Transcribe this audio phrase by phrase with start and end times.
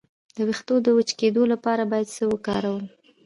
[0.35, 2.83] د ویښتو د وچ کیدو لپاره باید څه وکاروم؟